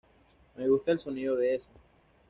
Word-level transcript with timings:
Me 0.55 0.67
gusta 0.67 0.93
el 0.93 0.97
sonido 0.97 1.35
de 1.35 1.53
eso". 1.53 1.67